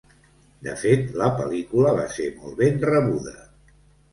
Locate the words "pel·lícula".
1.41-1.91